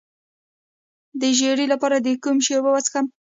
د 1.21 1.23
ژیړي 1.37 1.65
لپاره 1.73 1.95
د 1.99 2.07
کوم 2.23 2.37
شي 2.45 2.53
اوبه 2.55 2.71
وڅښم؟ 2.71 3.05